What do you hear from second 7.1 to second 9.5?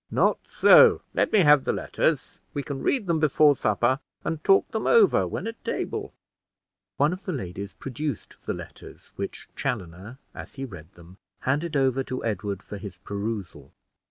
of the ladies produced the letters, which